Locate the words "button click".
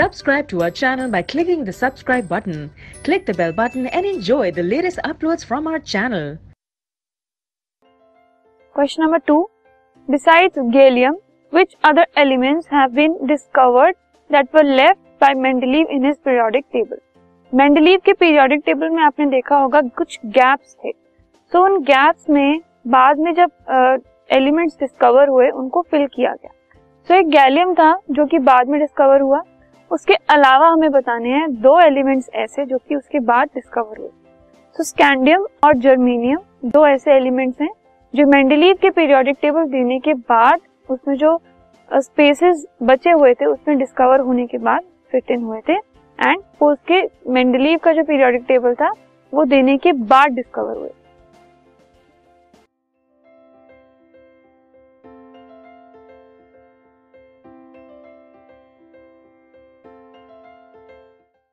2.26-3.26